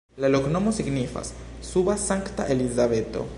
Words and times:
La 0.23 0.29
loknomo 0.35 0.71
signifas: 0.77 1.31
suba-Sankta-Elizabeto. 1.69 3.29